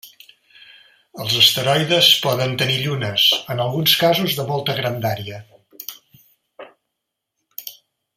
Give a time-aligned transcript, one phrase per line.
[1.23, 5.43] Els asteroides poden tenir llunes, en alguns casos de molta grandària.